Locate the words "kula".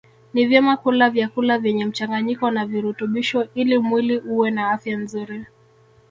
0.77-1.09